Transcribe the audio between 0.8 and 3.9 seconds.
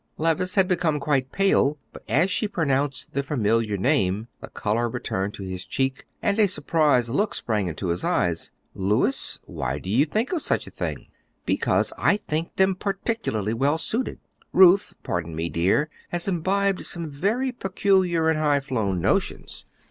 quite pale, but as she pronounced the familiar